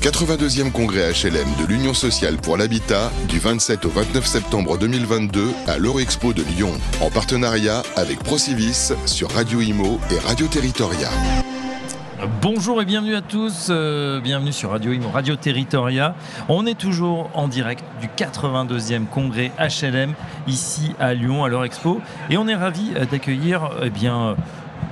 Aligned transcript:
82e 0.00 0.72
congrès 0.72 1.12
HLM 1.12 1.46
de 1.60 1.66
l'Union 1.66 1.92
sociale 1.92 2.38
pour 2.38 2.56
l'habitat 2.56 3.12
du 3.28 3.38
27 3.38 3.84
au 3.84 3.90
29 3.90 4.24
septembre 4.24 4.78
2022 4.78 5.50
à 5.66 5.76
l'Eurexpo 5.76 6.32
de 6.32 6.42
Lyon, 6.42 6.72
en 7.02 7.10
partenariat 7.10 7.82
avec 7.96 8.18
Procivis 8.20 8.94
sur 9.04 9.30
Radio 9.30 9.60
Imo 9.60 10.00
et 10.10 10.18
Radio 10.26 10.46
Territoria. 10.46 11.10
Bonjour 12.40 12.80
et 12.80 12.86
bienvenue 12.86 13.14
à 13.14 13.20
tous, 13.20 13.66
euh, 13.68 14.20
bienvenue 14.20 14.52
sur 14.52 14.70
Radio 14.70 14.94
Imo, 14.94 15.10
Radio 15.10 15.36
Territoria. 15.36 16.14
On 16.48 16.64
est 16.64 16.78
toujours 16.78 17.30
en 17.34 17.46
direct 17.46 17.84
du 18.00 18.08
82e 18.08 19.04
congrès 19.04 19.52
HLM 19.58 20.14
ici 20.46 20.92
à 20.98 21.12
Lyon, 21.12 21.44
à 21.44 21.50
l'Eurexpo, 21.50 22.00
et 22.30 22.38
on 22.38 22.48
est 22.48 22.54
ravi 22.54 22.92
euh, 22.96 23.04
d'accueillir 23.04 23.70
eh 23.82 23.90
bien 23.90 24.34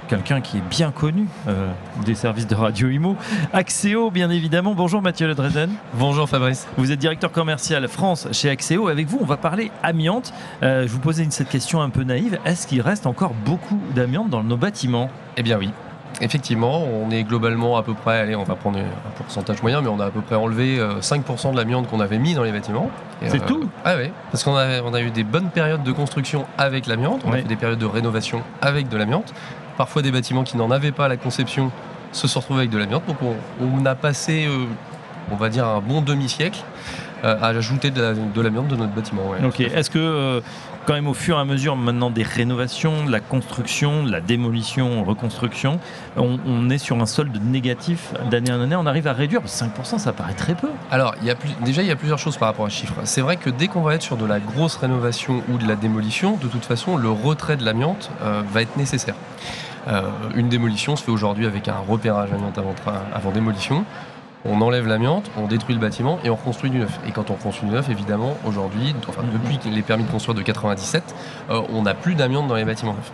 quelqu'un 0.08 0.40
qui 0.40 0.56
est 0.56 0.68
bien 0.68 0.90
connu 0.90 1.26
euh, 1.46 1.70
des 2.04 2.14
services 2.14 2.46
de 2.46 2.54
Radio 2.54 2.88
Imo. 2.88 3.16
Axéo, 3.52 4.10
bien 4.10 4.30
évidemment. 4.30 4.74
Bonjour 4.74 5.02
Mathieu 5.02 5.28
Ledreden. 5.28 5.70
Bonjour 5.94 6.28
Fabrice. 6.28 6.66
Vous 6.76 6.90
êtes 6.90 6.98
directeur 6.98 7.30
commercial 7.30 7.86
France 7.86 8.26
chez 8.32 8.50
Axéo. 8.50 8.88
Avec 8.88 9.06
vous, 9.06 9.18
on 9.20 9.26
va 9.26 9.36
parler 9.36 9.70
amiante. 9.82 10.32
Euh, 10.62 10.86
je 10.86 10.92
vous 10.92 10.98
posais 10.98 11.22
une, 11.22 11.30
cette 11.30 11.50
question 11.50 11.82
un 11.82 11.90
peu 11.90 12.02
naïve. 12.02 12.38
Est-ce 12.44 12.66
qu'il 12.66 12.80
reste 12.80 13.06
encore 13.06 13.34
beaucoup 13.44 13.78
d'amiante 13.94 14.30
dans 14.30 14.42
nos 14.42 14.56
bâtiments? 14.56 15.10
Eh 15.36 15.42
bien 15.42 15.58
oui. 15.58 15.70
Effectivement, 16.20 16.82
on 16.82 17.10
est 17.10 17.22
globalement 17.22 17.76
à 17.76 17.82
peu 17.82 17.94
près, 17.94 18.18
allez, 18.18 18.34
on 18.34 18.42
va 18.42 18.56
prendre 18.56 18.78
un 18.78 19.10
pourcentage 19.16 19.62
moyen, 19.62 19.82
mais 19.82 19.88
on 19.88 20.00
a 20.00 20.06
à 20.06 20.10
peu 20.10 20.20
près 20.20 20.34
enlevé 20.34 20.78
5% 20.78 21.48
euh, 21.48 21.52
de 21.52 21.56
l'amiante 21.56 21.86
qu'on 21.88 22.00
avait 22.00 22.18
mis 22.18 22.34
dans 22.34 22.42
les 22.42 22.50
bâtiments. 22.50 22.90
C'est 23.24 23.44
tout? 23.46 23.68
Ah 23.84 23.94
oui, 23.96 24.10
parce 24.32 24.42
qu'on 24.42 24.56
a, 24.56 24.82
on 24.82 24.94
a 24.94 25.00
eu 25.00 25.10
des 25.10 25.22
bonnes 25.22 25.50
périodes 25.50 25.84
de 25.84 25.92
construction 25.92 26.46
avec 26.56 26.86
l'amiante, 26.86 27.22
on 27.24 27.32
a 27.32 27.36
fait 27.36 27.42
des 27.42 27.56
périodes 27.56 27.78
de 27.78 27.86
rénovation 27.86 28.42
avec 28.60 28.88
de 28.88 28.96
l'amiante, 28.96 29.32
Parfois, 29.78 30.02
des 30.02 30.10
bâtiments 30.10 30.42
qui 30.42 30.56
n'en 30.56 30.72
avaient 30.72 30.90
pas 30.90 31.06
la 31.06 31.16
conception 31.16 31.70
se 32.10 32.26
sont 32.26 32.40
retrouvés 32.40 32.60
avec 32.60 32.70
de 32.70 32.78
l'amiante. 32.78 33.06
Donc, 33.06 33.18
on, 33.60 33.86
a 33.86 33.94
passé, 33.94 34.46
euh, 34.46 34.66
on 35.30 35.36
va 35.36 35.48
dire, 35.50 35.66
un 35.66 35.80
bon 35.80 36.02
demi-siècle 36.02 36.64
à 37.22 37.48
ajouter 37.48 37.90
de 37.90 38.00
l'amiante 38.40 38.68
de, 38.68 38.76
notre 38.76 38.92
bâtiment. 38.92 39.22
Ok. 39.44 39.60
Est-ce 39.60 39.90
que 39.90 39.98
euh, 39.98 40.40
quand 40.86 40.94
même 40.94 41.08
au 41.08 41.14
fur 41.14 41.36
et 41.36 41.40
à 41.40 41.44
mesure 41.44 41.76
maintenant 41.76 42.10
des 42.10 42.22
rénovations, 42.22 43.04
de 43.04 43.10
la 43.10 43.20
construction, 43.20 44.04
de 44.04 44.10
la 44.10 44.20
démolition, 44.20 45.04
reconstruction, 45.04 45.80
on, 46.16 46.70
est 46.70 46.78
sur 46.78 46.98
un 47.00 47.06
solde 47.06 47.36
négatif 47.44 48.12
d'année 48.30 48.52
en 48.52 48.60
année. 48.60 48.76
On 48.76 48.86
arrive 48.86 49.06
à 49.06 49.12
réduire 49.12 49.42
5%, 49.44 49.98
ça 49.98 50.12
paraît 50.12 50.34
très 50.34 50.54
peu. 50.54 50.68
Alors, 50.90 51.14
il 51.20 51.26
y 51.26 51.30
a 51.30 51.34
déjà, 51.64 51.82
il 51.82 51.88
y 51.88 51.92
a 51.92 51.96
plusieurs 51.96 52.18
choses 52.18 52.36
par 52.36 52.48
rapport 52.48 52.66
à 52.66 52.70
ce 52.70 52.76
chiffre. 52.76 52.94
C'est 53.04 53.20
vrai 53.20 53.36
que 53.36 53.50
dès 53.50 53.68
qu'on 53.68 53.82
va 53.82 53.94
être 53.94 54.02
sur 54.02 54.16
de 54.16 54.26
la 54.26 54.40
grosse 54.40 54.76
rénovation 54.76 55.42
ou 55.50 55.58
de 55.58 55.66
la 55.66 55.76
démolition, 55.76 56.36
de 56.36 56.46
toute 56.46 56.64
façon, 56.64 56.96
le 56.96 57.10
retrait 57.10 57.56
de 57.56 57.64
l'amiante 57.64 58.10
va 58.52 58.62
être 58.62 58.76
nécessaire. 58.76 59.14
Euh, 59.88 60.02
une 60.34 60.48
démolition 60.48 60.96
se 60.96 61.04
fait 61.04 61.10
aujourd'hui 61.10 61.46
avec 61.46 61.68
un 61.68 61.76
repérage 61.88 62.32
amiante 62.32 62.58
avant, 62.58 62.74
avant 63.14 63.30
démolition. 63.30 63.84
On 64.44 64.60
enlève 64.60 64.86
l'amiante, 64.86 65.30
on 65.36 65.46
détruit 65.46 65.74
le 65.74 65.80
bâtiment 65.80 66.18
et 66.24 66.30
on 66.30 66.36
construit 66.36 66.70
du 66.70 66.78
neuf. 66.78 66.98
Et 67.06 67.12
quand 67.12 67.30
on 67.30 67.34
construit 67.34 67.68
du 67.68 67.74
neuf, 67.74 67.88
évidemment, 67.90 68.36
aujourd'hui, 68.46 68.94
enfin 69.08 69.22
depuis 69.32 69.58
les 69.70 69.82
permis 69.82 70.04
de 70.04 70.10
construire 70.10 70.34
de 70.34 70.42
97, 70.42 71.14
euh, 71.50 71.60
on 71.70 71.82
n'a 71.82 71.94
plus 71.94 72.14
d'amiante 72.14 72.46
dans 72.46 72.54
les 72.54 72.64
bâtiments 72.64 72.94
neufs. 72.94 73.12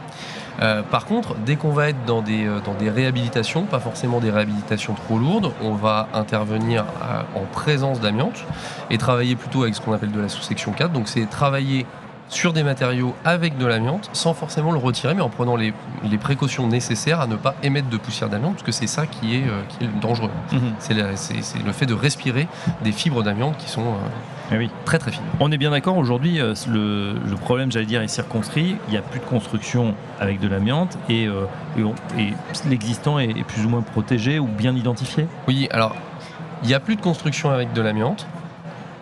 Euh, 0.62 0.82
par 0.82 1.06
contre, 1.06 1.34
dès 1.34 1.56
qu'on 1.56 1.72
va 1.72 1.88
être 1.88 2.04
dans 2.04 2.22
des, 2.22 2.46
dans 2.64 2.74
des 2.74 2.90
réhabilitations, 2.90 3.64
pas 3.64 3.80
forcément 3.80 4.20
des 4.20 4.30
réhabilitations 4.30 4.94
trop 4.94 5.18
lourdes, 5.18 5.52
on 5.62 5.72
va 5.72 6.08
intervenir 6.14 6.84
en 7.34 7.44
présence 7.52 8.00
d'amiante 8.00 8.44
et 8.90 8.98
travailler 8.98 9.34
plutôt 9.34 9.62
avec 9.62 9.74
ce 9.74 9.80
qu'on 9.80 9.92
appelle 9.92 10.12
de 10.12 10.20
la 10.20 10.28
sous-section 10.28 10.72
4. 10.72 10.92
Donc 10.92 11.08
c'est 11.08 11.28
travailler 11.28 11.86
sur 12.28 12.52
des 12.52 12.62
matériaux 12.62 13.14
avec 13.24 13.58
de 13.58 13.66
l'amiante 13.66 14.10
sans 14.12 14.34
forcément 14.34 14.72
le 14.72 14.78
retirer, 14.78 15.14
mais 15.14 15.22
en 15.22 15.28
prenant 15.28 15.56
les, 15.56 15.72
précautions 16.20 16.66
nécessaires 16.66 17.20
à 17.20 17.26
ne 17.26 17.36
pas 17.36 17.54
émettre 17.62 17.88
de 17.88 17.96
poussière 17.96 18.30
d'amiante, 18.30 18.54
parce 18.54 18.62
que 18.62 18.72
c'est 18.72 18.86
ça 18.86 19.06
qui 19.06 19.36
est, 19.36 19.42
euh, 19.42 19.62
qui 19.68 19.84
est 19.84 20.00
dangereux. 20.00 20.30
Mhm. 20.52 20.60
C'est 20.78 20.94
le 20.94 21.72
fait 21.72 21.86
de 21.86 21.94
respirer 21.94 22.48
des 22.82 22.92
fibres 22.92 23.22
d'amiante 23.22 23.58
qui 23.58 23.68
sont 23.68 23.82
euh, 23.82 24.52
eh 24.52 24.58
oui. 24.58 24.70
très 24.84 24.98
très 24.98 25.10
fines. 25.10 25.22
On 25.40 25.52
est 25.52 25.58
bien 25.58 25.70
d'accord, 25.70 25.98
aujourd'hui, 25.98 26.40
euh, 26.40 26.54
le, 26.68 27.36
problème, 27.36 27.70
j'allais 27.70 27.84
dire, 27.84 28.00
est 28.00 28.08
circonscrit. 28.08 28.76
Il 28.88 28.92
n'y 28.92 28.96
a 28.96 29.02
plus 29.02 29.20
de 29.20 29.24
construction 29.24 29.94
avec 30.18 30.40
de 30.40 30.48
l'amiante 30.48 30.96
et, 31.10 31.24
et, 31.24 32.32
l'existant 32.68 33.18
est, 33.18 33.30
est 33.30 33.44
plus 33.44 33.66
ou 33.66 33.68
moins 33.68 33.82
protégé 33.82 34.38
ou 34.38 34.46
bien 34.46 34.74
identifié? 34.74 35.26
Oui, 35.46 35.68
alors 35.70 35.94
il 36.64 36.68
n'y 36.68 36.74
a 36.74 36.80
plus 36.80 36.96
de 36.96 37.02
construction 37.02 37.50
avec 37.50 37.74
de 37.74 37.82
l'amiante 37.82 38.26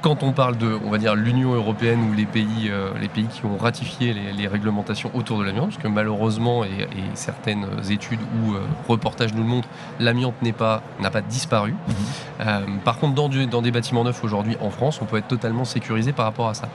quand 0.02 0.24
on 0.24 0.32
parle 0.32 0.58
de, 0.58 0.76
on 0.84 0.90
va 0.90 0.98
dire, 0.98 1.14
l'Union 1.14 1.54
européenne 1.54 2.10
ou 2.10 2.12
les 2.12 2.26
pays, 2.26 2.68
euh, 2.68 2.90
les 3.00 3.08
pays 3.08 3.28
qui 3.28 3.46
ont 3.46 3.56
ratifié 3.56 4.12
les, 4.12 4.48
réglementations 4.48 5.10
autour 5.14 5.38
de 5.38 5.44
l'amiante, 5.44 5.70
parce 5.70 5.82
que 5.82 5.88
malheureusement, 5.88 6.64
et, 6.64 6.88
certaines 7.14 7.64
études 7.88 8.18
ou 8.20 8.54
euh, 8.54 8.60
reportages 8.88 9.32
nous 9.32 9.42
le 9.42 9.48
montrent, 9.48 9.68
l'amiante 10.00 10.34
n'est 10.42 10.52
pas, 10.52 10.82
n'a 11.00 11.10
pas 11.10 11.20
disparu. 11.20 11.70
Mhm. 11.70 11.94
Euh, 12.40 12.60
par 12.84 12.98
contre, 12.98 13.14
dans, 13.14 13.28
dans 13.28 13.62
des 13.62 13.70
bâtiments 13.70 14.02
neufs 14.02 14.22
aujourd'hui 14.24 14.56
en 14.60 14.70
France, 14.70 15.00
on 15.00 15.04
peut 15.04 15.18
être 15.18 15.28
totalement 15.28 15.64
sécurisé 15.64 16.12
par 16.12 16.26
rapport 16.26 16.48
à 16.48 16.54
ça. 16.54 16.68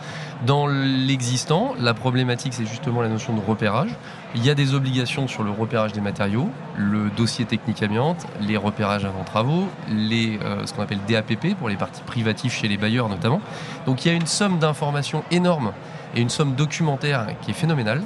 Dans 0.45 0.65
l'existant, 0.67 1.75
la 1.77 1.93
problématique, 1.93 2.53
c'est 2.53 2.65
justement 2.65 3.01
la 3.01 3.09
notion 3.09 3.35
de 3.35 3.41
repérage. 3.41 3.93
Il 4.35 4.45
y 4.45 4.49
a 4.49 4.55
des 4.55 4.73
obligations 4.73 5.27
sur 5.27 5.43
le 5.43 5.51
repérage 5.51 5.91
des 5.91 6.01
matériaux, 6.01 6.49
le 6.77 7.09
dossier 7.09 7.45
technique 7.45 7.83
amiante, 7.83 8.25
les 8.39 8.57
repérages 8.57 9.05
avant 9.05 9.23
travaux, 9.23 9.67
les, 9.89 10.37
ce 10.65 10.73
qu'on 10.73 10.83
appelle 10.83 10.99
DAPP 11.07 11.55
pour 11.57 11.69
les 11.69 11.75
parties 11.75 12.03
privatives 12.03 12.51
chez 12.51 12.67
les 12.67 12.77
bailleurs 12.77 13.09
notamment. 13.17 13.41
Donc 13.85 14.05
il 14.05 14.09
y 14.09 14.11
a 14.11 14.15
une 14.15 14.27
somme 14.27 14.59
d'informations 14.59 15.23
énorme 15.31 15.71
et 16.15 16.21
une 16.21 16.29
somme 16.29 16.55
documentaire 16.55 17.27
qui 17.41 17.51
est 17.51 17.53
phénoménale. 17.53 18.01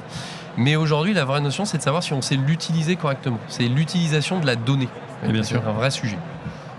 Mais 0.57 0.75
aujourd'hui, 0.75 1.13
la 1.13 1.23
vraie 1.23 1.39
notion, 1.39 1.65
c'est 1.65 1.77
de 1.77 1.83
savoir 1.83 2.03
si 2.03 2.13
on 2.13 2.21
sait 2.21 2.35
l'utiliser 2.35 2.95
correctement. 2.95 3.37
C'est 3.47 3.63
l'utilisation 3.63 4.39
de 4.39 4.45
la 4.45 4.55
donnée. 4.55 4.89
bien 5.23 5.43
sûr. 5.43 5.61
un 5.65 5.71
vrai 5.71 5.91
sujet. 5.91 6.17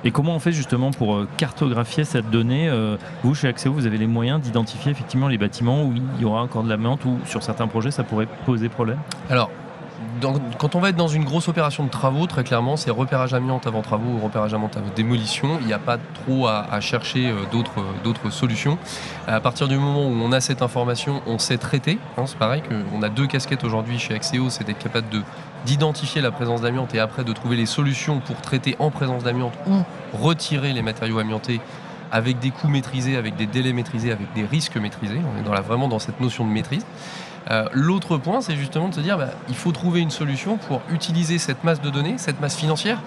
Et 0.04 0.10
comment 0.10 0.34
on 0.34 0.40
fait 0.40 0.52
justement 0.52 0.90
pour 0.90 1.14
euh, 1.14 1.28
cartographier 1.36 2.04
cette 2.04 2.28
donnée 2.28 2.68
euh, 2.68 2.96
Vous, 3.22 3.34
chez 3.34 3.46
Axéo, 3.46 3.72
vous 3.72 3.86
avez 3.86 3.98
les 3.98 4.08
moyens 4.08 4.40
d'identifier 4.40 4.90
effectivement 4.90 5.28
les 5.28 5.38
bâtiments 5.38 5.84
où 5.84 5.94
il 5.94 6.20
y 6.20 6.24
aura 6.24 6.42
encore 6.42 6.64
de 6.64 6.68
la 6.68 6.74
l'amiante 6.74 7.04
ou 7.04 7.18
sur 7.24 7.42
certains 7.42 7.68
projets, 7.68 7.92
ça 7.92 8.02
pourrait 8.02 8.26
poser 8.44 8.68
problème? 8.68 8.98
Alors, 9.30 9.48
quand 10.58 10.74
on 10.74 10.80
va 10.80 10.90
être 10.90 10.96
dans 10.96 11.08
une 11.08 11.24
grosse 11.24 11.48
opération 11.48 11.84
de 11.84 11.90
travaux, 11.90 12.26
très 12.26 12.44
clairement, 12.44 12.76
c'est 12.76 12.90
repérage 12.90 13.34
amiante 13.34 13.66
avant 13.66 13.82
travaux 13.82 14.18
ou 14.18 14.18
repérage 14.18 14.54
amiante 14.54 14.76
avant 14.76 14.88
démolition. 14.94 15.58
Il 15.60 15.66
n'y 15.66 15.72
a 15.72 15.78
pas 15.78 15.98
trop 16.14 16.46
à, 16.46 16.80
chercher 16.80 17.30
euh, 17.30 17.34
d'autres 17.50 18.30
solutions. 18.30 18.78
À 19.26 19.40
partir 19.40 19.68
du 19.68 19.76
moment 19.76 20.06
où 20.06 20.12
on 20.12 20.32
a 20.32 20.40
cette 20.40 20.62
information, 20.62 21.22
on 21.26 21.38
sait 21.38 21.58
traiter. 21.58 21.98
Hein, 22.16 22.24
c'est 22.26 22.38
pareil 22.38 22.62
qu'on 22.62 23.02
a 23.02 23.08
deux 23.08 23.26
casquettes 23.26 23.64
aujourd'hui 23.64 23.98
chez 23.98 24.14
Axéo, 24.14 24.50
c'est 24.50 24.64
d'être 24.64 24.78
capable 24.78 25.06
d'identifier 25.66 26.20
la 26.20 26.30
présence 26.30 26.60
d'amiante 26.60 26.94
et 26.94 27.00
après 27.00 27.24
de 27.24 27.32
trouver 27.32 27.56
les 27.56 27.66
solutions 27.66 28.20
pour 28.20 28.40
traiter 28.40 28.76
en 28.78 28.90
présence 28.90 29.24
d'amiante 29.24 29.54
ou 29.66 29.82
retirer 30.16 30.72
les 30.72 30.82
matériaux 30.82 31.18
amiantés 31.18 31.60
avec 32.12 32.38
des 32.38 32.50
coûts 32.50 32.68
maîtrisés, 32.68 33.16
avec 33.16 33.36
des 33.36 33.46
délais 33.46 33.72
maîtrisés, 33.72 34.12
avec 34.12 34.32
des 34.34 34.44
risques 34.44 34.76
maîtrisés. 34.76 35.20
On 35.34 35.56
est 35.56 35.60
vraiment 35.62 35.88
dans 35.88 35.98
cette 35.98 36.20
notion 36.20 36.46
de 36.46 36.50
maîtrise. 36.50 36.84
Euh, 37.50 37.68
l'autre 37.72 38.16
point, 38.18 38.40
c'est 38.40 38.56
justement 38.56 38.88
de 38.88 38.94
se 38.94 39.00
dire, 39.00 39.18
bah, 39.18 39.30
il 39.48 39.54
faut 39.54 39.72
trouver 39.72 40.00
une 40.00 40.10
solution 40.10 40.56
pour 40.56 40.80
utiliser 40.90 41.38
cette 41.38 41.64
masse 41.64 41.80
de 41.80 41.90
données, 41.90 42.14
cette 42.18 42.40
masse 42.40 42.56
financière, 42.56 42.98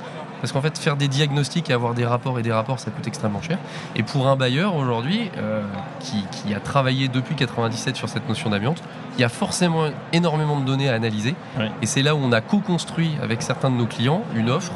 parce 0.41 0.51
qu'en 0.51 0.62
fait, 0.62 0.78
faire 0.78 0.97
des 0.97 1.07
diagnostics 1.07 1.69
et 1.69 1.73
avoir 1.73 1.94
des 1.94 2.06
rapports 2.06 2.38
et 2.38 2.44
des 2.44 2.51
rapports, 2.51 2.79
ça 2.79 2.91
coûte 2.91 3.07
extrêmement 3.07 3.41
cher. 3.41 3.57
Et 3.96 4.03
pour 4.03 4.28
un 4.28 4.35
bailleur 4.35 4.75
aujourd'hui, 4.75 5.31
euh, 5.38 5.63
qui, 6.00 6.53
a 6.53 6.59
travaillé 6.59 7.07
depuis 7.07 7.35
97 7.35 7.96
sur 7.96 8.09
cette 8.09 8.28
notion 8.29 8.50
d'amiante, 8.50 8.81
il 9.18 9.22
y 9.22 9.23
a 9.23 9.29
forcément 9.29 9.88
énormément 10.13 10.59
de 10.59 10.66
données 10.66 10.90
à 10.90 10.94
analyser. 10.94 11.35
Et 11.81 11.85
c'est 11.85 12.02
là 12.02 12.16
où 12.16 12.19
on 12.19 12.31
a 12.31 12.41
co-construit 12.41 13.12
avec 13.23 13.41
certains 13.41 13.72
de 13.72 13.75
nos 13.75 13.88
clients 13.88 14.22
une 14.35 14.50
offre 14.50 14.73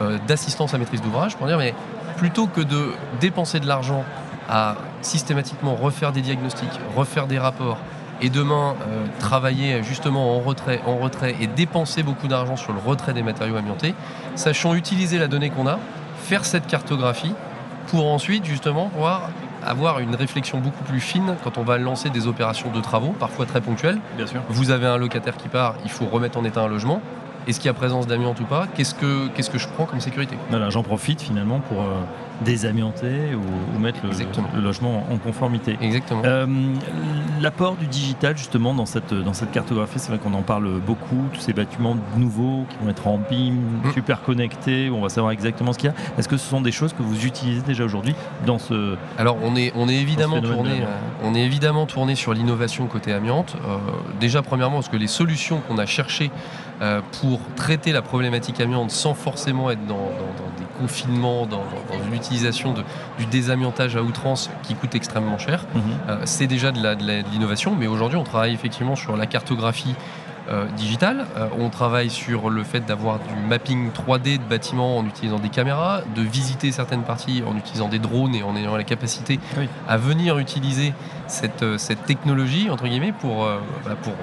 euh, 0.00 0.18
d'assistance 0.26 0.74
à 0.74 0.78
maîtrise 0.78 1.02
d'ouvrage 1.02 1.36
pour 1.36 1.46
dire, 1.46 1.58
mais 1.58 1.74
plutôt 2.16 2.46
que 2.46 2.60
de 2.60 2.92
dépenser 3.20 3.60
de 3.60 3.66
l'argent 3.66 4.04
à 4.48 4.76
systématiquement 5.02 5.74
refaire 5.74 6.12
des 6.12 6.20
diagnostics, 6.20 6.80
refaire 6.96 7.26
des 7.26 7.38
rapports, 7.38 7.78
et 8.20 8.30
demain 8.30 8.74
euh, 8.82 9.06
travailler 9.18 9.82
justement 9.82 10.36
en 10.36 10.40
retrait, 10.40 10.80
en 10.86 10.98
retrait 10.98 11.36
et 11.40 11.46
dépenser 11.46 12.02
beaucoup 12.02 12.28
d'argent 12.28 12.56
sur 12.56 12.72
le 12.72 12.78
retrait 12.78 13.12
des 13.12 13.22
matériaux 13.22 13.56
amiantés, 13.56 13.94
sachant 14.34 14.74
utiliser 14.74 15.18
la 15.18 15.28
donnée 15.28 15.50
qu'on 15.50 15.66
a, 15.66 15.78
faire 16.18 16.44
cette 16.44 16.66
cartographie 16.66 17.34
pour 17.88 18.10
ensuite 18.10 18.44
justement 18.44 18.88
pouvoir 18.88 19.30
avoir 19.64 20.00
une 20.00 20.14
réflexion 20.14 20.58
beaucoup 20.58 20.82
plus 20.84 21.00
fine 21.00 21.36
quand 21.44 21.58
on 21.58 21.62
va 21.62 21.78
lancer 21.78 22.10
des 22.10 22.26
opérations 22.26 22.70
de 22.70 22.80
travaux, 22.80 23.14
parfois 23.18 23.46
très 23.46 23.60
ponctuelles. 23.60 23.98
Bien 24.16 24.26
sûr. 24.26 24.40
Vous 24.48 24.70
avez 24.70 24.86
un 24.86 24.96
locataire 24.96 25.36
qui 25.36 25.48
part, 25.48 25.76
il 25.84 25.90
faut 25.90 26.06
remettre 26.06 26.38
en 26.38 26.44
état 26.44 26.60
un 26.60 26.68
logement. 26.68 27.00
Est-ce 27.48 27.58
qu'il 27.58 27.66
y 27.66 27.70
a 27.70 27.74
présence 27.74 28.06
d'amiante 28.06 28.40
ou 28.40 28.44
pas 28.44 28.68
Qu'est-ce 28.74 28.94
que, 28.94 29.26
qu'est-ce 29.28 29.50
que 29.50 29.58
je 29.58 29.66
prends 29.66 29.84
comme 29.84 30.00
sécurité? 30.00 30.36
Voilà, 30.50 30.70
j'en 30.70 30.82
profite 30.84 31.20
finalement 31.20 31.58
pour 31.58 31.82
euh, 31.82 31.86
désamianter 32.44 33.34
ou, 33.34 33.78
mettre 33.80 33.98
le, 34.04 34.60
logement 34.60 35.04
en 35.10 35.16
conformité. 35.16 35.76
Exactement. 35.80 36.22
Euh, 36.24 36.46
l'apport 37.40 37.74
du 37.76 37.86
digital 37.86 38.36
justement 38.36 38.74
dans 38.74 38.86
cette, 38.86 39.12
dans 39.12 39.32
cette 39.32 39.50
cartographie, 39.50 39.98
c'est 39.98 40.10
vrai 40.10 40.18
qu'on 40.18 40.34
en 40.34 40.42
parle 40.42 40.80
beaucoup, 40.86 41.24
tous 41.32 41.40
ces 41.40 41.52
bâtiments 41.52 41.96
nouveaux 42.16 42.64
qui 42.70 42.76
vont 42.84 42.90
être 42.90 43.08
en 43.08 43.18
BIM, 43.18 43.54
mm. 43.84 43.92
super 43.92 44.22
connectés, 44.22 44.88
où 44.88 44.94
on 44.94 45.02
va 45.02 45.08
savoir 45.08 45.32
exactement 45.32 45.72
ce 45.72 45.78
qu'il 45.78 45.90
y 45.90 45.92
a. 45.92 46.18
Est-ce 46.18 46.28
que 46.28 46.36
ce 46.36 46.48
sont 46.48 46.60
des 46.60 46.72
choses 46.72 46.92
que 46.92 47.02
vous 47.02 47.26
utilisez 47.26 47.62
déjà 47.62 47.84
aujourd'hui 47.84 48.14
dans 48.46 48.58
ce... 48.58 48.96
Alors 49.18 49.38
on 49.42 49.56
est, 49.56 49.72
on 49.74 49.88
est, 49.88 49.96
évidemment, 49.96 50.40
tourné, 50.40 50.82
euh, 50.82 51.24
on 51.24 51.34
est 51.34 51.42
évidemment 51.42 51.86
tourné 51.86 52.14
sur 52.14 52.34
l'innovation 52.34 52.86
côté 52.86 53.12
amiante. 53.12 53.56
déjà 54.20 54.42
premièrement 54.42 54.76
parce 54.76 54.88
que 54.88 54.96
les 54.96 55.08
solutions 55.08 55.60
qu'on 55.66 55.78
a 55.78 55.86
cherchées 55.86 56.30
pour 57.20 57.40
traiter 57.54 57.92
la 57.92 58.02
problématique 58.02 58.60
amiante 58.60 58.90
sans 58.90 59.14
forcément 59.14 59.70
être 59.70 59.86
dans, 59.86 60.10
des 60.58 60.64
confinement, 60.80 61.46
dans, 61.46 61.62
l'utilisation 62.10 62.74
du 63.18 63.26
désamiantage 63.26 63.94
à 63.94 64.02
outrance 64.02 64.50
qui 64.64 64.74
coûte 64.74 64.94
extrêmement 64.94 65.38
cher. 65.38 65.64
Mhm. 65.74 66.18
c'est 66.24 66.48
déjà 66.48 66.72
de 66.72 67.30
l'innovation, 67.30 67.76
mais 67.78 67.86
aujourd'hui 67.86 68.18
on 68.18 68.24
travaille 68.24 68.52
effectivement 68.52 68.96
sur 68.96 69.16
la 69.16 69.26
cartographie 69.26 69.94
euh, 70.50 70.66
digital. 70.76 71.26
Euh, 71.36 71.46
on 71.56 71.68
travaille 71.68 72.10
sur 72.10 72.50
le 72.50 72.64
fait 72.64 72.80
d'avoir 72.80 73.20
du 73.20 73.34
mapping 73.48 73.92
3D 73.92 74.38
de 74.38 74.42
bâtiments 74.42 74.98
en 74.98 75.06
utilisant 75.06 75.38
des 75.38 75.50
caméras, 75.50 76.00
de 76.16 76.22
visiter 76.22 76.72
certaines 76.72 77.04
parties 77.04 77.44
en 77.46 77.56
utilisant 77.56 77.88
des 77.88 78.00
drones 78.00 78.34
et 78.34 78.42
en 78.42 78.56
ayant 78.56 78.76
la 78.76 78.82
capacité 78.82 79.38
à 79.88 79.96
venir 79.98 80.38
utiliser 80.38 80.94
cette, 81.28 81.62
euh, 81.62 81.78
cette, 81.78 82.04
technologie 82.06 82.70
entre 82.70 82.88
guillemets 82.88 83.12
pour, 83.12 83.46
bah, 83.84 83.94
pour 84.02 84.14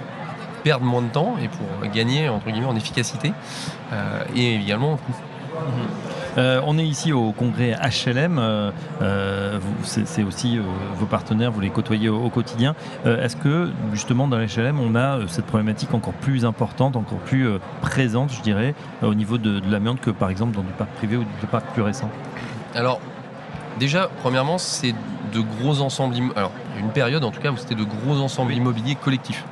perdre 0.63 0.85
moins 0.85 1.01
de 1.01 1.07
temps 1.09 1.35
et 1.41 1.47
pour 1.47 1.89
gagner 1.91 2.29
entre 2.29 2.49
guillemets 2.49 2.67
en 2.67 2.75
efficacité 2.75 3.33
et 4.35 4.55
également 4.55 4.93
en 4.93 4.97
coût. 4.97 5.15
Euh, 6.37 6.61
on 6.65 6.77
est 6.77 6.85
ici 6.85 7.11
au 7.11 7.31
congrès 7.31 7.75
HLM. 7.81 8.37
Euh, 8.39 8.71
euh, 9.01 9.59
c'est 9.83 10.23
aussi 10.23 10.59
vos 10.95 11.05
partenaires, 11.05 11.51
vous 11.51 11.59
les 11.59 11.69
côtoyez 11.69 12.09
au, 12.09 12.29
quotidien. 12.29 12.75
Est-ce 13.05 13.35
que 13.35 13.71
justement 13.93 14.27
dans 14.27 14.37
l'HLM, 14.37 14.79
on 14.79 14.95
a 14.95 15.19
cette 15.27 15.45
problématique 15.45 15.93
encore 15.93 16.13
plus 16.13 16.45
importante, 16.45 16.95
encore 16.95 17.17
plus 17.19 17.47
présente, 17.81 18.31
je 18.31 18.41
dirais, 18.41 18.75
au 19.01 19.15
niveau 19.15 19.37
de, 19.37 19.61
l'amiante 19.69 19.99
que 19.99 20.11
par 20.11 20.29
exemple 20.29 20.55
dans 20.55 20.61
du 20.61 20.71
parc 20.71 20.91
privé 20.91 21.17
ou 21.17 21.23
du 21.23 21.47
parc 21.49 21.65
plus 21.73 21.81
récent? 21.81 22.09
Alors, 22.75 23.01
déjà, 23.79 24.09
premièrement, 24.21 24.57
c'est 24.57 24.93
de 25.33 25.39
gros 25.39 25.81
ensembles. 25.81 26.15
Alors, 26.35 26.51
il 26.71 26.79
y 26.79 26.83
a 26.83 26.85
une 26.85 26.91
période 26.91 27.23
en 27.23 27.31
tout 27.31 27.41
cas 27.41 27.51
où 27.51 27.57
c'était 27.57 27.75
de 27.75 27.83
gros 27.83 28.19
ensembles 28.19 28.53
immobiliers 28.53 28.95
collectifs. 28.95 29.43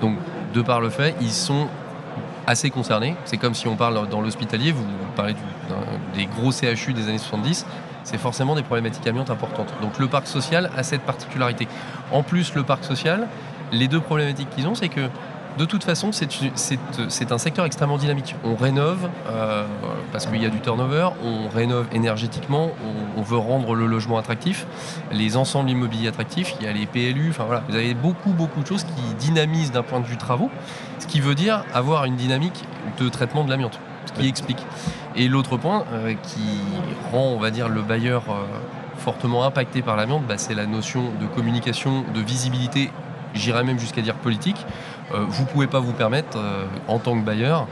Donc, 0.00 0.16
de 0.52 0.62
par 0.62 0.80
le 0.80 0.90
fait, 0.90 1.14
ils 1.20 1.30
sont 1.30 1.68
assez 2.46 2.70
concernés. 2.70 3.16
C'est 3.24 3.36
comme 3.36 3.54
si 3.54 3.68
on 3.68 3.76
parle 3.76 4.08
dans 4.08 4.20
l'hospitalier, 4.20 4.72
vous 4.72 4.84
parlez 5.16 5.34
des 6.14 6.26
gros 6.26 6.52
CHU 6.52 6.92
des 6.92 7.08
années 7.08 7.18
70, 7.18 7.66
c'est 8.04 8.18
forcément 8.18 8.54
des 8.54 8.62
problématiques 8.62 9.06
amiantes 9.06 9.30
importantes. 9.30 9.72
Donc 9.82 9.98
le 9.98 10.08
parc 10.08 10.26
social 10.26 10.70
a 10.76 10.82
cette 10.82 11.02
particularité. 11.02 11.68
En 12.12 12.22
plus, 12.22 12.54
le 12.54 12.62
parc 12.62 12.84
social, 12.84 13.28
les 13.72 13.88
deux 13.88 14.00
problématiques 14.00 14.50
qu'ils 14.50 14.66
ont, 14.66 14.74
c'est 14.74 14.88
que 14.88 15.08
de 15.58 15.64
toute 15.64 15.84
façon, 15.84 16.10
c'est 16.12 17.32
un 17.32 17.38
secteur 17.38 17.64
extrêmement 17.64 17.98
dynamique. 17.98 18.34
On 18.44 18.54
rénove 18.56 19.08
euh, 19.28 19.66
parce 20.12 20.26
qu'il 20.26 20.42
y 20.42 20.46
a 20.46 20.48
du 20.48 20.60
turnover, 20.60 21.10
on 21.24 21.48
rénove 21.48 21.86
énergétiquement, 21.92 22.70
on, 23.16 23.22
veut 23.22 23.36
rendre 23.36 23.74
le 23.74 23.86
logement 23.86 24.16
attractif, 24.16 24.66
les 25.12 25.36
ensembles 25.36 25.68
immobiliers 25.70 26.08
attractifs, 26.08 26.54
il 26.58 26.66
y 26.66 26.68
a 26.68 26.72
les 26.72 26.86
PLU, 26.86 27.28
enfin 27.30 27.44
voilà, 27.44 27.62
vous 27.68 27.76
avez 27.76 27.92
beaucoup 27.92 28.30
beaucoup 28.30 28.62
de 28.62 28.66
choses 28.66 28.84
qui 28.84 29.14
dynamisent 29.18 29.72
d'un 29.72 29.82
point 29.82 30.00
de 30.00 30.06
vue 30.06 30.16
travaux, 30.16 30.50
ce 30.98 31.06
qui 31.06 31.20
veut 31.20 31.34
dire 31.34 31.64
avoir 31.74 32.06
une 32.06 32.16
dynamique 32.16 32.64
de 32.98 33.08
traitement 33.10 33.44
de 33.44 33.50
l'amiante, 33.50 33.78
ce 34.06 34.12
qui 34.18 34.26
explique. 34.26 34.64
Et 35.16 35.28
l'autre 35.28 35.58
point 35.58 35.84
euh, 35.92 36.14
qui 36.14 36.60
rend, 37.12 37.34
on 37.34 37.38
va 37.38 37.50
dire, 37.50 37.68
le 37.68 37.82
bailleur 37.82 38.22
euh, 38.30 38.44
fortement 38.96 39.44
impacté 39.44 39.82
par 39.82 39.96
l'amiante, 39.96 40.26
bah, 40.26 40.38
c'est 40.38 40.54
la 40.54 40.66
notion 40.66 41.12
de 41.20 41.26
communication, 41.26 42.04
de 42.14 42.20
visibilité, 42.20 42.90
j'irais 43.34 43.64
même 43.64 43.78
jusqu'à 43.78 44.02
dire 44.02 44.14
politique. 44.14 44.66
Euh, 45.12 45.24
vous 45.28 45.42
ne 45.42 45.48
pouvez 45.48 45.66
pas 45.66 45.80
vous 45.80 45.92
permettre, 45.92 46.38
euh, 46.38 46.64
en 46.88 46.98
tant 46.98 47.18
que 47.18 47.24
bailleur 47.24 47.66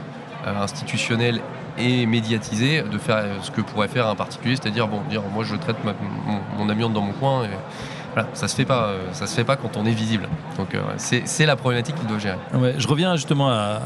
euh, 0.45 0.61
institutionnel 0.61 1.39
et 1.77 2.05
médiatisé, 2.05 2.81
de 2.81 2.97
faire 2.97 3.25
ce 3.41 3.51
que 3.51 3.61
pourrait 3.61 3.87
faire 3.87 4.07
un 4.07 4.15
particulier, 4.15 4.55
c'est-à-dire 4.55 4.87
bon, 4.87 5.01
dire 5.09 5.21
moi 5.33 5.43
je 5.45 5.55
traite 5.55 5.77
mon, 6.57 6.69
amiante 6.69 6.93
dans 6.93 7.01
mon 7.01 7.13
coin. 7.13 7.45
Et, 7.45 7.49
voilà, 8.13 8.27
ça 8.33 8.47
se 8.47 8.55
fait 8.55 8.65
pas, 8.65 8.89
ça 9.13 9.27
se 9.27 9.35
fait 9.35 9.43
pas 9.43 9.55
quand 9.55 9.77
on 9.77 9.85
est 9.85 9.91
visible. 9.91 10.27
Donc 10.57 10.75
c'est 10.97 11.45
la 11.45 11.55
problématique 11.55 11.95
qu'il 11.95 12.07
doit 12.07 12.17
gérer. 12.17 12.37
je 12.77 12.87
reviens 12.87 13.15
justement 13.15 13.49
à, 13.49 13.79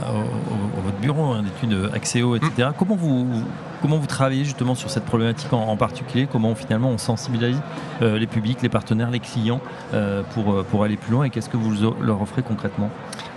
votre 0.84 0.98
bureau 0.98 1.34
hein, 1.34 1.44
d'études 1.44 1.90
Axéo, 1.94 2.38
etc. 2.38 2.52
Hum. 2.68 2.74
Comment 2.80 2.96
vous, 2.96 3.44
comment 3.82 3.98
vous 3.98 4.08
travaillez 4.08 4.46
justement 4.46 4.76
sur 4.76 4.90
cette 4.90 5.04
problématique 5.04 5.52
en, 5.52 5.76
particulier? 5.76 6.26
Comment 6.32 6.56
finalement 6.56 6.90
on 6.90 6.98
sensibilise 6.98 7.60
les 8.02 8.26
publics, 8.26 8.62
les 8.62 8.70
partenaires, 8.70 9.12
les 9.12 9.20
clients 9.20 9.60
pour, 10.34 10.64
pour 10.64 10.84
aller 10.86 10.96
plus 10.96 11.12
loin? 11.12 11.26
Et 11.26 11.30
qu'est-ce 11.30 11.50
que 11.50 11.58
vous 11.58 11.94
leur 12.02 12.22
offrez 12.22 12.44
concrètement? 12.44 12.90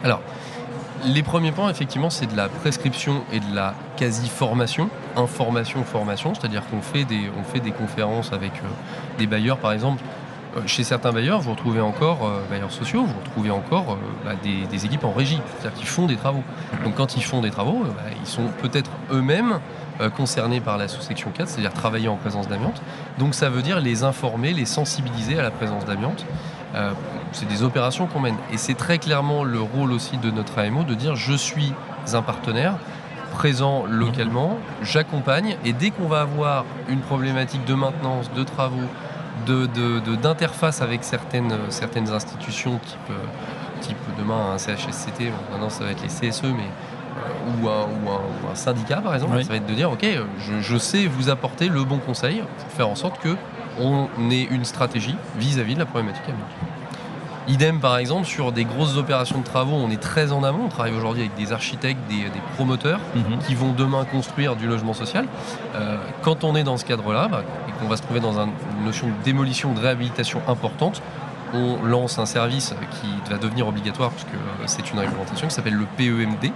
Alors, 0.04 0.20
les 1.04 1.22
premiers 1.22 1.52
points, 1.52 1.70
effectivement, 1.70 2.10
c'est 2.10 2.26
de 2.26 2.36
la 2.36 2.48
prescription 2.48 3.22
et 3.32 3.40
de 3.40 3.54
la 3.54 3.74
quasi-formation, 3.96 4.90
information-formation, 5.16 6.34
c'est-à-dire 6.34 6.62
qu'on 6.68 6.80
fait 6.80 7.04
des, 7.04 7.30
on 7.38 7.44
fait 7.44 7.60
des 7.60 7.70
conférences 7.70 8.32
avec 8.32 8.52
euh, 8.52 8.68
des 9.18 9.26
bailleurs, 9.26 9.58
par 9.58 9.72
exemple. 9.72 10.02
Euh, 10.56 10.60
chez 10.66 10.84
certains 10.84 11.12
bailleurs, 11.12 11.40
vous 11.40 11.52
retrouvez 11.52 11.80
encore, 11.80 12.26
euh, 12.26 12.40
bailleurs 12.50 12.72
sociaux, 12.72 13.04
vous 13.04 13.18
retrouvez 13.24 13.50
encore 13.50 13.98
bah, 14.24 14.32
des, 14.42 14.86
équipes 14.86 15.04
en 15.04 15.12
régie, 15.12 15.40
c'est-à-dire 15.58 15.78
qu'ils 15.78 15.88
font 15.88 16.06
des 16.06 16.16
travaux. 16.16 16.42
Donc 16.84 16.94
quand 16.94 17.16
ils 17.16 17.24
font 17.24 17.40
des 17.40 17.50
travaux, 17.50 17.82
bah, 17.84 18.10
ils 18.20 18.28
sont 18.28 18.48
peut-être 18.62 18.90
eux-mêmes 19.10 19.60
concernés 20.14 20.60
par 20.60 20.76
la 20.76 20.88
sous-section 20.88 21.30
4, 21.30 21.48
c'est-à-dire 21.48 21.72
travailler 21.72 22.08
en 22.08 22.16
présence 22.16 22.48
d'amiante. 22.48 22.82
Donc 23.18 23.34
ça 23.34 23.48
veut 23.48 23.62
dire 23.62 23.80
les 23.80 24.02
informer, 24.04 24.52
les 24.52 24.66
sensibiliser 24.66 25.38
à 25.38 25.42
la 25.42 25.50
présence 25.50 25.86
d'amiante. 25.86 26.26
Euh, 26.76 26.92
c'est 27.32 27.48
des 27.48 27.62
opérations 27.62 28.06
qu'on 28.06 28.20
mène. 28.20 28.36
Et 28.52 28.58
c'est 28.58 28.74
très 28.74 28.98
clairement 28.98 29.44
le 29.44 29.60
rôle 29.60 29.92
aussi 29.92 30.18
de 30.18 30.30
notre 30.30 30.58
AMO 30.58 30.84
de 30.84 30.94
dire 30.94 31.16
je 31.16 31.34
suis 31.34 31.72
un 32.12 32.22
partenaire 32.22 32.74
présent 33.32 33.84
localement, 33.86 34.56
j'accompagne, 34.82 35.56
et 35.64 35.74
dès 35.74 35.90
qu'on 35.90 36.06
va 36.06 36.22
avoir 36.22 36.64
une 36.88 37.00
problématique 37.00 37.64
de 37.66 37.74
maintenance, 37.74 38.30
de 38.32 38.42
travaux, 38.44 38.88
d'interface 40.22 40.78
de, 40.78 40.84
avec 40.84 41.04
certaines, 41.04 41.54
certaines 41.68 42.08
institutions, 42.08 42.78
type, 42.78 43.12
type 43.82 43.98
demain 44.18 44.52
un 44.54 44.58
CHSCT, 44.58 45.30
maintenant 45.50 45.68
ça 45.68 45.84
va 45.84 45.90
être 45.90 46.02
les 46.02 46.08
CSE, 46.30 46.44
mais 46.44 46.70
euh, 47.18 47.62
ou, 47.62 47.68
un, 47.68 48.54
syndicat 48.54 49.02
par 49.02 49.14
exemple, 49.14 49.42
ça 49.42 49.48
va 49.50 49.56
être 49.56 49.66
de 49.66 49.74
dire 49.74 49.90
ok, 49.90 50.06
je, 50.38 50.60
je, 50.62 50.78
sais 50.78 51.06
vous 51.06 51.28
apporter 51.28 51.68
le 51.68 51.84
bon 51.84 51.98
conseil 51.98 52.42
pour 52.58 52.70
faire 52.70 52.88
en 52.88 52.94
sorte 52.94 53.20
que 53.20 53.36
on 53.80 54.08
ait 54.30 54.44
une 54.44 54.64
stratégie 54.64 55.16
vis-à-vis 55.38 55.74
de 55.74 55.80
la 55.80 55.86
problématique 55.86 56.24
Idem 57.48 57.78
par 57.78 57.96
exemple 57.96 58.26
sur 58.26 58.50
des 58.50 58.64
grosses 58.64 58.96
opérations 58.96 59.38
de 59.38 59.44
travaux, 59.44 59.76
on 59.76 59.88
est 59.90 60.00
très 60.00 60.32
en 60.32 60.42
amont, 60.42 60.64
on 60.64 60.68
travaille 60.68 60.94
aujourd'hui 60.94 61.22
avec 61.22 61.36
des 61.36 61.52
architectes, 61.52 62.00
des, 62.08 62.24
promoteurs 62.56 62.98
mhm. 63.14 63.38
qui 63.46 63.54
vont 63.54 63.72
demain 63.72 64.04
construire 64.04 64.56
du 64.56 64.66
logement 64.66 64.94
social. 64.94 65.26
Euh, 65.76 65.96
quand 66.22 66.42
on 66.42 66.56
est 66.56 66.64
dans 66.64 66.76
ce 66.76 66.84
cadre-là 66.84 67.28
bah, 67.28 67.44
et 67.68 67.72
qu'on 67.72 67.88
va 67.88 67.96
se 67.96 68.02
trouver 68.02 68.18
dans 68.18 68.40
une 68.40 68.50
notion 68.84 69.06
de 69.06 69.24
démolition, 69.24 69.72
de 69.74 69.80
réhabilitation 69.80 70.40
importante, 70.48 71.02
on 71.52 71.84
lance 71.84 72.18
un 72.18 72.26
service 72.26 72.74
qui 73.00 73.30
va 73.30 73.38
devenir 73.38 73.68
obligatoire 73.68 74.10
puisque 74.10 74.34
euh, 74.34 74.64
c'est 74.66 74.90
une 74.92 74.98
réglementation 74.98 75.48
qui 75.48 75.54
s'appelle 75.54 75.74
le 75.74 75.86
PEMD, 75.96 76.52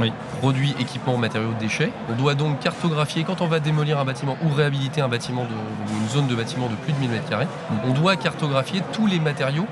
oui. 0.00 0.12
produits, 0.40 0.74
équipements, 0.78 1.16
matériaux, 1.16 1.54
déchets. 1.58 1.92
On 2.10 2.16
doit 2.16 2.34
donc 2.34 2.60
cartographier 2.60 3.24
quand 3.24 3.40
on 3.40 3.46
va 3.46 3.60
démolir 3.60 3.98
un 3.98 4.04
bâtiment 4.04 4.36
ou 4.44 4.52
réhabiliter 4.52 5.00
un 5.00 5.08
bâtiment 5.08 5.44
de, 5.44 6.00
une 6.00 6.08
zone 6.08 6.26
de 6.26 6.34
bâtiment 6.34 6.68
de 6.68 6.74
plus 6.76 6.92
de 6.92 6.98
1000 6.98 7.10
m2, 7.10 7.46
on 7.86 7.92
doit 7.92 8.16
cartographier 8.16 8.82
tous 8.92 9.06
les 9.06 9.20
matériaux 9.20 9.66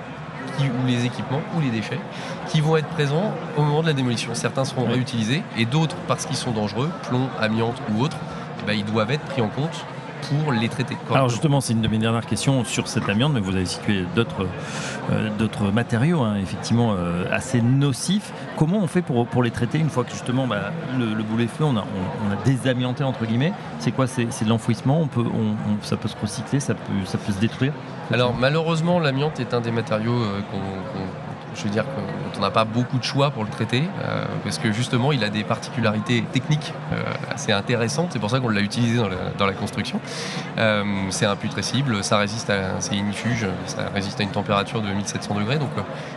ou 0.61 0.87
les 0.87 1.05
équipements 1.05 1.41
ou 1.57 1.61
les 1.61 1.71
déchets 1.71 1.99
qui 2.49 2.61
vont 2.61 2.77
être 2.77 2.89
présents 2.89 3.33
au 3.57 3.63
moment 3.63 3.83
de 3.83 3.87
la 3.87 3.93
démolition. 3.93 4.35
Certains 4.35 4.65
seront 4.65 4.87
réutilisés 4.87 5.43
et 5.57 5.65
d'autres, 5.65 5.97
parce 6.07 6.27
qu'ils 6.27 6.37
sont 6.37 6.53
dangereux, 6.53 6.91
plomb, 7.09 7.29
amiante 7.41 7.81
ou 7.91 8.03
autres, 8.03 8.19
eh 8.61 8.67
ben, 8.67 8.75
ils 8.75 8.85
doivent 8.85 9.11
être 9.11 9.25
pris 9.25 9.43
en 9.43 9.49
compte 9.49 9.85
pour 10.29 10.53
les 10.53 10.69
traiter. 10.69 10.97
Alors 11.13 11.29
justement, 11.29 11.61
c'est 11.61 11.73
une 11.73 11.83
de 11.83 11.89
mes 11.89 11.99
dernières 11.99 12.27
questions 12.27 12.65
sur 12.65 12.89
cette 12.89 13.09
amiante, 13.09 13.33
mais 13.33 13.41
vous 13.41 13.55
avez 13.55 13.67
situé 13.67 14.05
d'autres 14.15 14.47
euh, 15.11 15.73
matériaux, 15.73 16.23
hein, 16.23 16.37
effectivement, 16.37 16.95
euh, 16.97 17.25
assez 17.31 17.61
nocifs. 17.61 18.33
Comment 18.57 18.79
on 18.79 18.87
fait 18.87 19.03
pour, 19.03 19.27
pour 19.27 19.43
les 19.43 19.51
traiter 19.51 19.79
une 19.79 19.91
fois 19.91 20.05
que 20.05 20.11
justement 20.11 20.47
bah, 20.47 20.73
le, 20.99 21.23
boulet 21.23 21.47
feu, 21.47 21.65
on 21.65 21.77
a, 21.77 21.85
on, 22.27 22.33
a 22.33 22.37
désamianté 22.45 23.05
entre 23.05 23.25
guillemets 23.25 23.53
C'est 23.79 23.93
quoi? 23.93 24.07
C'est 24.07 24.27
de 24.45 24.49
l'enfouissement? 24.49 25.01
On 25.01 25.07
peut, 25.07 25.25
Ça 25.83 25.97
peut 25.97 26.09
se 26.09 26.17
recycler, 26.21 26.61
ça 26.61 26.75
peut, 26.75 26.93
ça 27.05 27.19
peut 27.19 27.33
se 27.33 27.41
détruire? 27.41 27.73
Alors 28.13 28.35
malheureusement, 28.35 28.99
l'amiante 28.99 29.41
est 29.41 29.55
un 29.55 29.61
des 29.61 29.71
matériaux 29.71 30.13
euh, 30.13 30.41
qu'on 30.51 31.32
je 31.55 31.65
veux 31.65 31.71
dire 31.71 31.85
qu'on 32.35 32.41
n'a 32.41 32.51
pas 32.51 32.65
beaucoup 32.65 32.99
de 32.99 33.05
choix 33.05 33.31
pour 33.31 33.45
le 33.45 33.51
traiter, 33.51 33.85
euh, 34.03 34.25
parce 34.45 34.59
que 34.59 34.73
justement, 34.73 35.13
il 35.13 35.23
a 35.25 35.29
des 35.29 35.45
particularités 35.45 36.23
techniques 36.33 36.73
euh, 36.93 37.03
assez 37.31 37.53
intéressantes. 37.53 38.11
C'est 38.13 38.19
pour 38.19 38.31
ça 38.31 38.41
qu'on 38.41 38.49
l'a 38.49 38.61
utilisé 38.61 39.01
dans 39.39 39.47
la, 39.47 39.53
construction. 39.53 40.01
Euh, 40.59 40.85
c'est 41.11 41.27
imputrescible, 41.27 42.03
ça 42.03 42.17
résiste 42.19 42.51
à, 42.51 42.81
c'est 42.81 42.97
inifuge, 42.97 43.47
ça 43.67 43.91
résiste 43.95 44.19
à 44.21 44.23
une 44.23 44.31
température 44.31 44.81
de 44.81 44.89
1700 44.89 45.35
degrés. 45.35 45.59
Donc, 45.59 45.71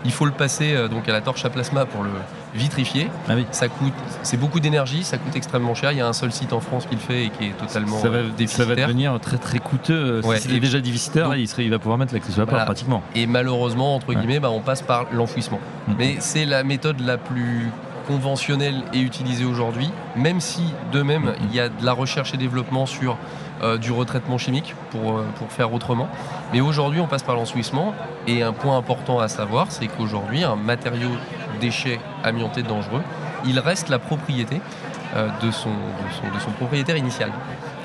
il 0.05 0.11
faut 0.11 0.25
le 0.25 0.31
passer 0.31 0.87
donc 0.89 1.07
à 1.09 1.11
la 1.11 1.21
torche 1.21 1.43
à 1.45 1.49
plasma 1.49 1.85
pour 1.85 2.03
le 2.03 2.11
vitrifier. 2.55 3.09
Ah 3.27 3.33
ça 3.51 3.67
coûte, 3.67 3.93
c'est 4.23 4.37
beaucoup 4.37 4.59
d'énergie, 4.59 5.03
ça 5.03 5.17
coûte 5.17 5.35
extrêmement 5.35 5.75
cher. 5.75 5.91
Il 5.91 5.97
y 5.97 6.01
a 6.01 6.07
un 6.07 6.13
seul 6.13 6.31
site 6.31 6.53
en 6.53 6.59
France 6.59 6.85
qui 6.85 6.95
le 6.95 7.01
fait 7.01 7.25
et 7.25 7.29
qui 7.29 7.45
est 7.45 7.57
totalement 7.57 7.99
ça 7.99 8.09
va. 8.09 8.19
Ça 8.47 8.65
va 8.65 8.75
devenir 8.75 9.19
très 9.19 9.37
très 9.37 9.59
coûteux. 9.59 10.21
si 10.37 10.59
déjà 10.59 10.79
déficitaire, 10.79 11.35
il, 11.35 11.47
serait, 11.47 11.65
il 11.65 11.71
va 11.71 11.79
pouvoir 11.79 11.97
mettre 11.97 12.13
l'accessoire 12.13 12.47
pratiquement. 12.47 13.03
Et 13.13 13.27
malheureusement, 13.27 13.95
entre 13.95 14.13
guillemets, 14.13 14.39
bah, 14.39 14.49
on 14.49 14.61
passe 14.61 14.81
par 14.81 15.07
l'enfouissement. 15.11 15.59
Mhm. 15.87 15.95
Mais 15.97 16.15
c'est 16.19 16.45
la 16.45 16.63
méthode 16.63 16.99
la 17.01 17.17
plus 17.17 17.71
conventionnelle 18.07 18.83
et 18.93 18.99
utilisée 18.99 19.45
aujourd'hui, 19.45 19.89
même 20.15 20.39
si 20.39 20.61
de 20.91 21.01
même 21.01 21.23
mhm. 21.23 21.35
il 21.49 21.55
y 21.55 21.59
a 21.59 21.69
de 21.69 21.85
la 21.85 21.93
recherche 21.93 22.33
et 22.33 22.37
développement 22.37 22.85
sur 22.85 23.17
euh, 23.63 23.77
du 23.77 23.91
retraitement 23.93 24.37
chimique 24.37 24.75
pour, 24.91 25.17
euh, 25.17 25.25
pour 25.37 25.49
faire 25.49 25.73
autrement. 25.73 26.09
Mais 26.51 26.59
aujourd'hui, 26.59 26.99
on 26.99 27.07
passe 27.07 27.23
par 27.23 27.35
l'enfouissement. 27.35 27.93
Et 28.27 28.43
un 28.43 28.51
point 28.51 28.77
important 28.77 29.19
à 29.19 29.29
savoir, 29.29 29.67
c'est 29.69 29.87
qu'aujourd'hui, 29.87 30.43
un 30.43 30.57
matériau 30.57 31.09
déchet 31.55 31.99
amianté 32.23 32.63
dangereux, 32.63 33.01
il 33.45 33.59
reste 33.59 33.89
la 33.89 33.99
propriété 33.99 34.61
euh, 35.15 35.27
de, 35.41 35.51
son, 35.51 35.69
de, 35.69 35.75
son, 36.19 36.35
de 36.35 36.39
son 36.41 36.51
propriétaire 36.51 36.97
initial. 36.97 37.31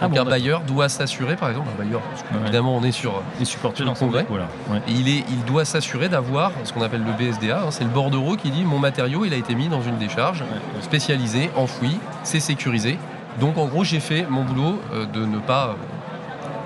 Ah 0.03 0.07
Donc 0.09 0.15
bon, 0.15 0.23
un 0.23 0.25
bailleur 0.25 0.63
doit 0.63 0.89
s'assurer, 0.89 1.37
par 1.37 1.51
exemple, 1.51 1.69
un 1.75 1.79
bailleur, 1.85 2.01
parce 2.01 2.23
que, 2.23 2.35
Ouais. 2.35 2.41
évidemment 2.45 2.75
on 2.77 2.83
est 2.83 2.91
sur... 2.93 3.23
Le 3.39 3.85
dans 3.85 3.95
congrès. 3.95 4.25
voilà. 4.29 4.47
Ouais. 4.71 4.79
et 4.89 4.93
Il, 4.93 5.09
est, 5.09 5.25
il 5.29 5.45
doit 5.45 5.65
s'assurer 5.67 6.09
d'avoir 6.09 6.53
ce 6.65 6.73
qu'on 6.73 6.83
appelle 6.83 7.05
le 7.05 7.13
BSDA, 7.13 7.61
hein, 7.67 7.71
c'est 7.71 7.85
le 7.85 7.91
bordereau 7.91 8.37
qui 8.37 8.51
dit 8.51 8.65
mon 8.65 8.79
matériau 8.79 9.25
il 9.27 9.35
a 9.35 9.37
été 9.37 9.55
mis 9.55 9.69
dans 9.69 9.83
une 9.83 9.99
décharge 9.99 10.41
Ouais. 10.41 10.83
spécialisée, 10.83 11.51
enfoui, 11.57 11.99
c'est 12.25 12.41
sécurisé. 12.41 12.99
Donc 13.39 13.59
en 13.59 13.67
gros 13.67 13.85
j'ai 13.85 14.01
fait 14.01 14.27
mon 14.29 14.43
boulot 14.45 14.81
euh, 14.93 15.05
de 15.07 15.25
ne 15.25 15.39
pas 15.39 15.77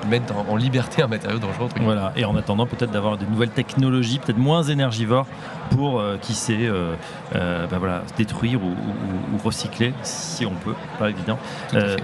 mettre 0.09 0.35
en, 0.49 0.57
liberté 0.57 1.03
un 1.03 1.07
matériau 1.09 1.39
dangereux. 1.39 1.67
entre. 1.67 1.81
Voilà, 1.83 2.13
et 2.17 2.25
en 2.25 2.37
attendant 2.37 2.67
peut-être 2.67 2.91
d'avoir 2.91 3.17
des 3.19 3.27
nouvelles 3.27 3.51
technologies, 3.51 4.19
peut-être 4.19 4.39
moins 4.39 4.63
énergivores 4.63 5.27
pour, 5.71 5.99
euh, 6.01 6.17
qui 6.21 6.35
sait, 6.35 6.67
euh, 6.67 6.95
euh, 7.35 7.67
ben 7.67 7.79
voilà, 7.79 8.03
détruire 8.17 8.63
ou, 8.63 8.69
ou- 8.69 9.35
ou 9.35 9.39
recycler, 9.45 9.93
si 10.03 10.45
on 10.47 10.51
peut, 10.53 10.75
pas 10.99 11.11
évident, 11.11 11.39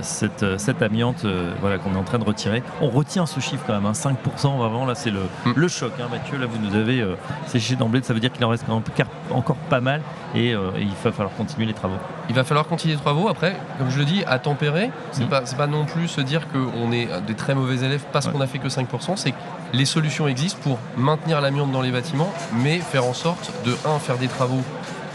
cette, 0.00 0.45
cette 0.59 0.83
amiante 0.83 1.25
voilà, 1.61 1.78
qu'on 1.78 1.95
est 1.95 1.99
en 1.99 2.02
train 2.02 2.19
de 2.19 2.25
retirer. 2.25 2.62
On 2.80 2.88
retient 2.88 3.26
ce 3.26 3.40
chiffre 3.40 3.62
quand 3.66 3.75
même, 3.75 3.87
hein, 3.87 3.92
5% 3.95 4.57
vraiment, 4.57 4.87
là 4.87 4.95
c'est 4.95 5.11
le, 5.11 5.21
Mm. 5.47 5.52
le 5.57 5.69
choc. 5.69 5.92
hein, 6.00 6.07
Mathieu, 6.11 6.38
là 6.38 6.47
vous 6.47 6.59
nous 6.59 6.75
avez 6.76 7.04
séché 7.47 7.76
d'emblée, 7.76 8.02
ça 8.02 8.14
veut 8.14 8.21
dire 8.21 8.33
qu'il 8.33 8.45
en 8.45 8.49
reste 8.49 8.64
quand 8.66 8.75
même 8.75 8.83
car- 8.95 9.07
encore 9.30 9.57
pas 9.57 9.80
mal 9.80 10.00
et, 10.35 10.50
et 10.50 10.57
il 10.80 10.88
va 11.04 11.12
falloir 11.12 11.35
continuer 11.37 11.66
les 11.66 11.73
travaux. 11.75 11.97
Il 12.28 12.35
va 12.35 12.45
falloir 12.45 12.66
continuer 12.66 12.95
les 12.95 13.00
travaux. 13.00 13.28
Après, 13.28 13.57
comme 13.78 13.90
je 13.90 13.99
le 13.99 14.04
dis, 14.04 14.23
à 14.26 14.38
tempérer, 14.38 14.90
c'est 15.12 15.28
pas, 15.28 15.42
c'est 15.45 15.57
pas 15.57 15.66
non 15.66 15.85
plus 15.85 16.09
se 16.09 16.21
dire 16.21 16.42
qu'on 16.49 16.92
est 16.92 17.09
des 17.26 17.35
très 17.35 17.54
mauvais 17.54 17.76
élèves 17.85 17.90
parce 17.99 18.27
Ouais. 18.27 18.33
qu'on 18.33 18.41
a 18.41 18.47
fait 18.47 18.59
que 18.59 18.69
5%. 18.69 19.17
C'est 19.17 19.33
que 19.33 19.37
les 19.73 19.85
solutions 19.85 20.29
existent 20.29 20.61
pour 20.63 20.79
maintenir 20.97 21.41
l'amiante 21.41 21.73
dans 21.73 21.83
les 21.83 21.91
bâtiments, 21.93 22.33
mais 22.55 22.79
faire 22.79 23.05
en 23.05 23.15
sorte 23.15 23.53
de, 23.65 23.77
un, 23.87 23.99
faire 23.99 24.17
des 24.19 24.29
travaux 24.29 24.63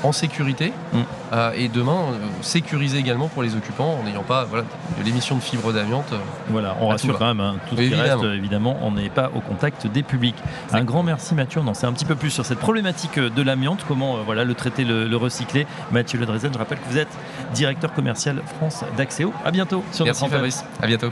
en 0.03 0.11
sécurité 0.11 0.71
Mhm. 0.93 1.03
euh, 1.33 1.51
et 1.55 1.67
demain, 1.67 1.93
euh, 2.11 2.17
sécuriser 2.41 2.99
également 2.99 3.27
pour 3.27 3.41
les 3.41 3.55
occupants 3.55 3.97
en 3.99 4.03
n'ayant 4.03 4.21
pas 4.21 4.43
voilà, 4.45 4.63
de 4.99 5.03
l'émission 5.03 5.35
de 5.35 5.41
fibres 5.41 5.73
d'amiante. 5.73 6.05
euh, 6.13 6.17
Voilà, 6.49 6.75
on 6.79 6.89
rassure 6.89 7.17
quand 7.17 7.25
même, 7.25 7.39
hein, 7.39 7.55
tout 7.67 7.75
ce 7.75 7.81
qui 7.81 7.87
Évidemment. 7.87 8.21
reste, 8.21 8.33
évidemment, 8.35 8.77
on 8.83 8.91
n'est 8.91 9.09
pas 9.09 9.31
au 9.33 9.39
contact 9.39 9.87
des 9.87 10.03
publics. 10.03 10.35
Un 10.73 10.83
grand 10.83 11.01
merci 11.01 11.33
Mathieu, 11.33 11.59
on 11.63 11.67
en 11.67 11.73
sait 11.73 11.87
un 11.87 11.93
petit 11.93 12.05
peu 12.05 12.15
plus 12.15 12.29
sur 12.29 12.45
cette 12.45 12.59
problématique 12.59 13.17
de 13.17 13.41
l'amiante, 13.41 13.79
comment 13.87 14.17
voilà, 14.23 14.43
le 14.43 14.53
traiter, 14.53 14.83
le, 14.83 15.07
le 15.07 15.17
recycler. 15.17 15.65
Mathieu 15.91 16.19
Ledrezen, 16.19 16.53
je 16.53 16.57
rappelle 16.59 16.77
que 16.79 16.89
vous 16.89 16.97
êtes 16.99 17.17
directeur 17.55 17.91
commercial 17.93 18.43
France 18.59 18.83
d'Axéo. 18.97 19.33
À 19.43 19.49
bientôt 19.49 19.83
sur 19.91 20.05
Merci. 20.05 20.27
Fabrice. 20.29 20.63
À 20.83 20.87
bientôt. 20.87 21.11